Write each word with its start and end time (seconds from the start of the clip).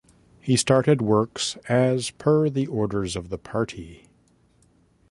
He 0.39 0.55
started 0.55 0.99
works 0.99 1.57
as 1.69 2.09
per 2.09 2.49
the 2.49 2.65
orders 2.65 3.15
of 3.15 3.29
the 3.29 3.37
party. 3.37 4.07